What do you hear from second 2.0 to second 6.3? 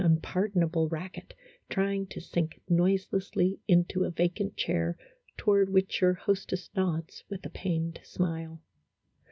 to sink noiselessly into a vacant chair, toward which your